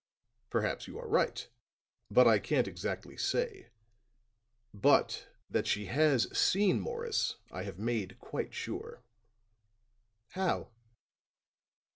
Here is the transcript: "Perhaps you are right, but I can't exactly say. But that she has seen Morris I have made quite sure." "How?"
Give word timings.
"Perhaps 0.49 0.87
you 0.87 0.97
are 0.97 1.07
right, 1.07 1.47
but 2.09 2.27
I 2.27 2.39
can't 2.39 2.67
exactly 2.67 3.15
say. 3.17 3.69
But 4.73 5.27
that 5.47 5.67
she 5.67 5.85
has 5.85 6.35
seen 6.35 6.79
Morris 6.79 7.35
I 7.51 7.61
have 7.65 7.77
made 7.77 8.17
quite 8.17 8.51
sure." 8.51 9.03
"How?" 10.29 10.69